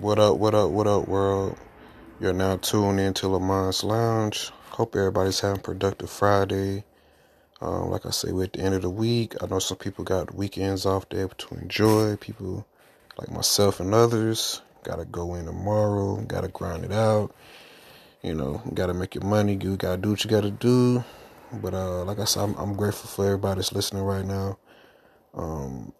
[0.00, 1.58] What up, what up, what up, world?
[2.20, 4.50] You're now tuned into Lamont's Lounge.
[4.70, 6.84] Hope everybody's having a productive Friday.
[7.60, 9.34] Um, like I say, we're at the end of the week.
[9.42, 12.16] I know some people got weekends off they're to enjoy.
[12.16, 12.66] People
[13.18, 17.34] like myself and others gotta go in tomorrow, gotta grind it out.
[18.22, 19.58] You know, gotta make your money.
[19.60, 21.04] You gotta do what you gotta do.
[21.52, 24.56] But uh, like I said, I'm, I'm grateful for everybody that's listening right now.
[25.34, 25.92] Um,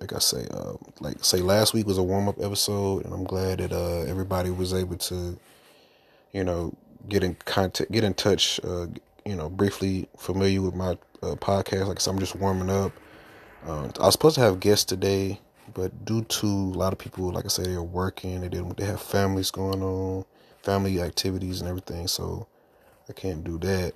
[0.00, 3.24] like I say, uh, like say last week was a warm up episode, and I'm
[3.24, 5.38] glad that uh, everybody was able to,
[6.32, 6.74] you know,
[7.08, 8.86] get in contact, get in touch, uh,
[9.24, 10.90] you know, briefly familiar with my
[11.22, 11.88] uh, podcast.
[11.88, 12.92] Like I'm just warming up.
[13.66, 15.40] Uh, I was supposed to have guests today,
[15.74, 18.84] but due to a lot of people, like I said, they're working, they didn't, they
[18.84, 20.24] have families going on,
[20.62, 22.46] family activities and everything, so
[23.08, 23.94] I can't do that.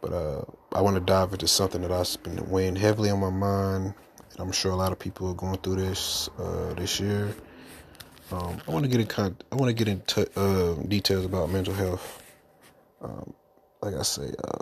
[0.00, 3.30] But uh, I want to dive into something that I've been weighing heavily on my
[3.30, 3.94] mind
[4.38, 7.34] I'm sure a lot of people are going through this uh, this year.
[8.30, 11.50] Um, I want to get in con- I want to get into uh, details about
[11.50, 12.22] mental health.
[13.00, 13.32] Um,
[13.80, 14.58] like I say, uh,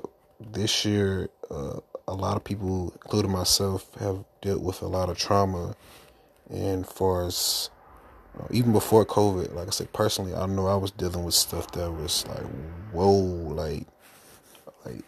[0.52, 5.18] this year, uh, a lot of people, including myself, have dealt with a lot of
[5.18, 5.74] trauma.
[6.48, 7.70] And for as
[8.38, 11.70] uh, even before COVID, like I said, personally, I know I was dealing with stuff
[11.72, 12.46] that was like,
[12.92, 13.86] whoa, like,
[14.84, 15.02] like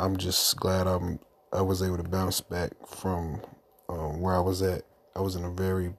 [0.00, 1.18] I'm just glad I'm
[1.52, 3.42] I was able to bounce back from
[3.88, 4.82] um, where I was at.
[5.14, 5.92] I was in a very,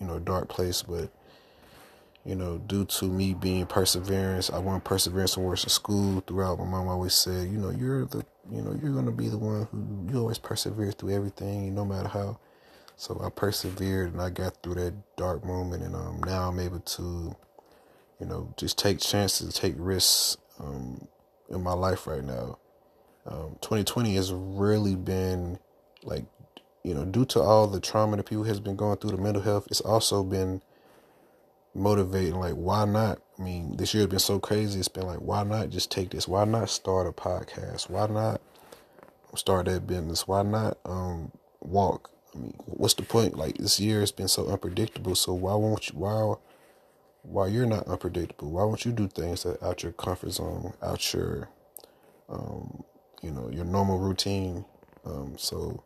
[0.00, 1.10] you know, dark place, but
[2.24, 6.58] you know, due to me being perseverance, I want perseverance and works in school throughout.
[6.58, 9.66] My mom always said, you know, you're the, you know, you're gonna be the one
[9.70, 12.38] who you always persevere through everything, no matter how.
[12.96, 16.80] So I persevered and I got through that dark moment, and um, now I'm able
[16.80, 17.36] to,
[18.20, 21.06] you know, just take chances, take risks um,
[21.48, 22.58] in my life right now.
[23.24, 25.58] Um, 2020 has really been
[26.02, 26.24] like
[26.88, 29.42] you know, due to all the trauma that people has been going through, the mental
[29.42, 30.62] health, it's also been
[31.74, 32.40] motivating.
[32.40, 33.20] Like, why not?
[33.38, 34.78] I mean, this year has been so crazy.
[34.78, 36.26] It's been like, why not just take this?
[36.26, 37.90] Why not start a podcast?
[37.90, 38.40] Why not
[39.34, 40.26] start that business?
[40.26, 42.10] Why not um, walk?
[42.34, 43.36] I mean, what's the point?
[43.36, 45.14] Like this year has been so unpredictable.
[45.14, 45.98] So why won't you?
[45.98, 46.36] Why?
[47.20, 48.50] Why you're not unpredictable?
[48.50, 51.50] Why won't you do things that out your comfort zone, out your,
[52.30, 52.82] um,
[53.20, 54.64] you know, your normal routine?
[55.04, 55.84] Um, so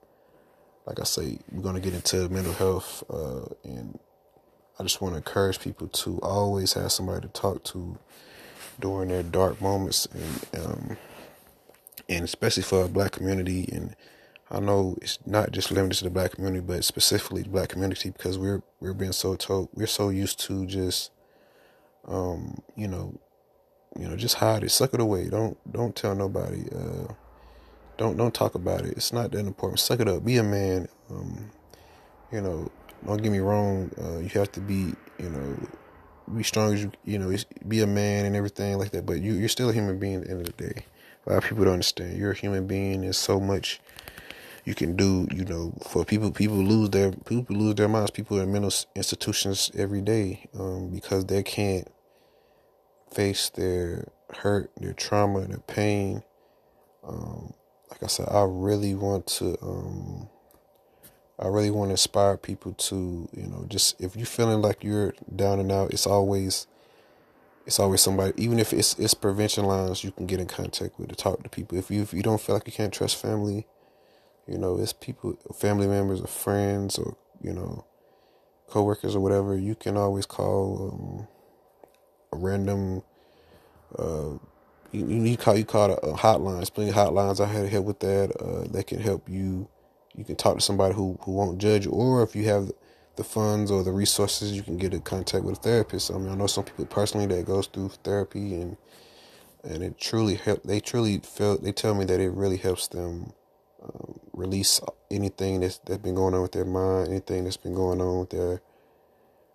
[0.87, 3.98] like I say, we're gonna get into mental health, uh, and
[4.78, 7.98] I just want to encourage people to always have somebody to talk to
[8.81, 10.97] during their dark moments, and um,
[12.09, 13.69] and especially for a black community.
[13.72, 13.94] And
[14.50, 18.10] I know it's not just limited to the black community, but specifically the black community
[18.10, 21.12] because we're we're being so told we're so used to just,
[22.09, 23.19] um, you know,
[23.99, 25.28] you know, just hide it, suck it away.
[25.28, 26.64] Don't don't tell nobody.
[26.75, 27.12] Uh,
[27.98, 28.97] don't don't talk about it.
[28.97, 29.80] It's not that important.
[29.80, 30.25] Suck it up.
[30.25, 30.88] Be a man.
[31.10, 31.50] Um,
[32.30, 32.70] you know,
[33.06, 33.91] don't get me wrong.
[34.00, 35.69] Uh, you have to be, you know,
[36.34, 37.34] be strong as you, you know,
[37.69, 39.04] be a man and everything like that.
[39.04, 40.86] But you, you're still a human being at the end of the day.
[41.26, 42.19] A lot of people don't understand.
[42.19, 43.02] You're a human being.
[43.02, 43.81] There's so much
[44.64, 45.28] you can do.
[45.32, 48.10] You know, for people, people lose their people lose their minds.
[48.10, 51.88] People are in mental institutions every day um, because they can't
[53.12, 56.22] face their hurt, their trauma, their pain.
[57.06, 57.52] Um,
[57.92, 60.28] like I said, I really want to um
[61.38, 65.12] I really want to inspire people to, you know, just if you're feeling like you're
[65.34, 66.66] down and out, it's always
[67.66, 71.10] it's always somebody even if it's it's prevention lines you can get in contact with
[71.10, 71.76] to talk to people.
[71.76, 73.66] If you if you don't feel like you can't trust family,
[74.47, 77.84] you know, it's people family members or friends or, you know,
[78.69, 81.28] coworkers or whatever, you can always call um,
[82.32, 83.02] a random
[83.98, 84.38] uh
[84.92, 86.56] you, you call you call a, a hotline.
[86.56, 88.32] There's plenty of hotlines I had help with that.
[88.41, 89.69] Uh, that can help you.
[90.14, 92.70] You can talk to somebody who who won't judge or if you have
[93.16, 96.10] the funds or the resources, you can get in contact with a therapist.
[96.10, 98.76] I mean, I know some people personally that goes through therapy and
[99.64, 100.62] and it truly help.
[100.64, 101.58] They truly feel.
[101.58, 103.32] They tell me that it really helps them
[103.82, 108.00] um, release anything that's that's been going on with their mind, anything that's been going
[108.00, 108.62] on with their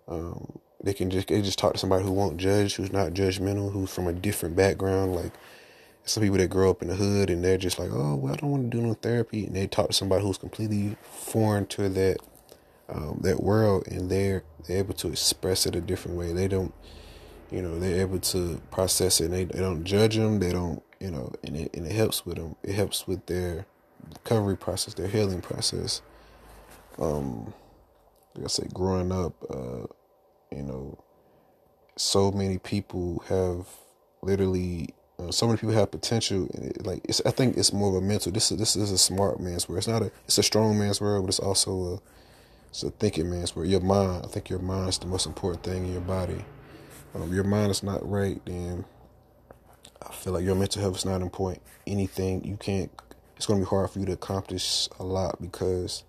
[0.08, 3.72] um, they can just they just talk to somebody who won't judge, who's not judgmental,
[3.72, 5.14] who's from a different background.
[5.14, 5.32] Like
[6.04, 8.36] some people that grow up in the hood and they're just like, oh, well, I
[8.36, 11.88] don't want to do no therapy, and they talk to somebody who's completely foreign to
[11.88, 12.18] that
[12.88, 16.32] um, that world, and they're they're able to express it a different way.
[16.32, 16.72] They don't,
[17.50, 19.26] you know, they're able to process it.
[19.26, 20.38] And they they don't judge them.
[20.38, 22.56] They don't, you know, and it and it helps with them.
[22.62, 23.66] It helps with their
[24.10, 26.02] recovery process, their healing process.
[26.98, 27.52] Um,
[28.34, 29.34] like I say, growing up.
[29.50, 29.86] Uh,
[30.52, 30.98] you know,
[31.96, 33.66] so many people have
[34.22, 36.48] literally, uh, so many people have potential.
[36.80, 38.32] Like it's, I think it's more of a mental.
[38.32, 39.78] This is this is a smart man's world.
[39.78, 42.00] It's not a, it's a strong man's world, but it's also a,
[42.70, 43.70] it's a thinking man's world.
[43.70, 44.24] Your mind.
[44.24, 46.44] I think your mind is the most important thing in your body.
[47.14, 48.84] um, your mind is not right, then
[50.02, 51.62] I feel like your mental health is not important.
[51.86, 52.90] Anything you can't,
[53.36, 56.04] it's going to be hard for you to accomplish a lot because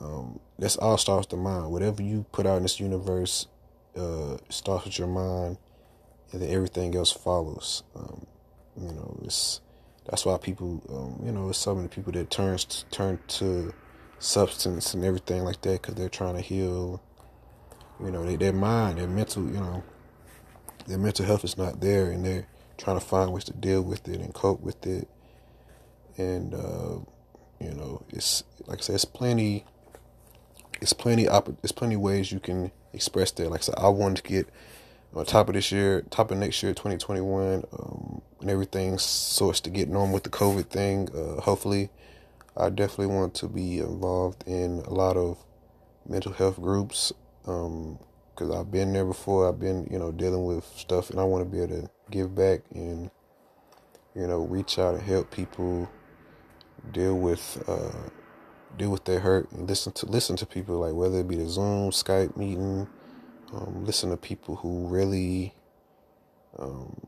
[0.00, 1.70] um, that's all starts the mind.
[1.70, 3.46] Whatever you put out in this universe
[3.96, 5.58] uh, starts with your mind,
[6.32, 7.82] and then everything else follows.
[7.94, 8.26] Um,
[8.76, 9.60] you know, it's
[10.08, 13.74] that's why people, um, you know, it's so many people that turns turn to
[14.18, 17.02] substance and everything like that because they're trying to heal.
[18.02, 19.82] You know, they, their mind, their mental, you know,
[20.86, 22.46] their mental health is not there, and they're
[22.78, 25.08] trying to find ways to deal with it and cope with it.
[26.16, 26.98] And uh,
[27.60, 29.64] you know, it's like I said, it's plenty.
[30.80, 31.26] It's plenty.
[31.62, 33.50] It's plenty ways you can express that.
[33.50, 34.48] Like I said, I wanted to get
[35.14, 39.70] on top of this year, top of next year, 2021, um, and everything sorts to
[39.70, 41.08] get normal with the COVID thing.
[41.14, 41.90] Uh, hopefully,
[42.56, 45.38] I definitely want to be involved in a lot of
[46.08, 49.48] mental health groups because um, I've been there before.
[49.48, 52.34] I've been, you know, dealing with stuff, and I want to be able to give
[52.34, 53.10] back and,
[54.14, 55.88] you know, reach out and help people
[56.92, 58.10] deal with uh,
[58.78, 61.48] deal with their hurt and listen to listen to people like whether it be the
[61.48, 62.88] Zoom, Skype meeting
[63.52, 65.54] um, listen to people who really,
[66.58, 67.00] um,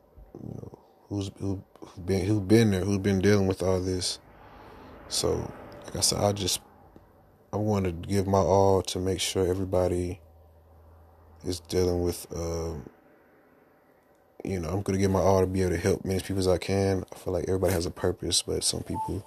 [0.42, 0.78] you know,
[1.08, 4.18] who's who who been who've been there, who's been dealing with all this.
[5.08, 5.52] So,
[5.84, 6.60] like I said, I just
[7.52, 10.20] I want to give my all to make sure everybody
[11.44, 12.26] is dealing with.
[12.34, 12.88] Um,
[14.42, 16.38] you know, I'm gonna give my all to be able to help as many people
[16.38, 17.04] as I can.
[17.12, 19.26] I feel like everybody has a purpose, but some people